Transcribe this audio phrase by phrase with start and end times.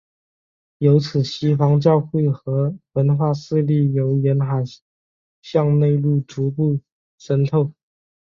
[0.79, 4.63] 由此西方教会和文化势力由沿海
[5.43, 6.79] 向内陆逐步
[7.19, 7.71] 渗透。